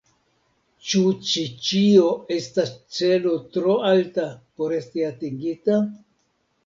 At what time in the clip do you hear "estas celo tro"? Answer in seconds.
2.37-3.77